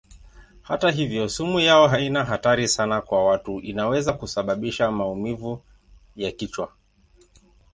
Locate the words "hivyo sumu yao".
0.91-1.87